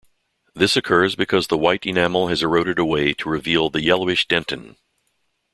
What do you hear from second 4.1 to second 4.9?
dentin.